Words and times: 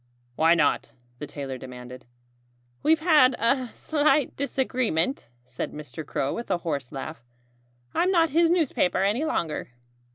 "Why 0.35 0.55
not?" 0.55 0.93
the 1.19 1.27
tailor 1.27 1.59
demanded. 1.59 2.07
"We've 2.81 3.01
had 3.01 3.35
a 3.37 3.67
slight 3.67 4.35
disagreement," 4.35 5.27
said 5.45 5.73
Mr. 5.73 6.03
Crow 6.03 6.33
with 6.33 6.49
a 6.49 6.57
hoarse 6.57 6.91
laugh. 6.91 7.23
"I'm 7.93 8.09
not 8.09 8.31
his 8.31 8.49
newspaper 8.49 9.03
any 9.03 9.25
longer." 9.25 9.73